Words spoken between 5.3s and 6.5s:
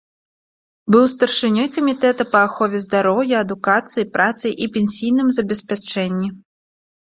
забеспячэнні.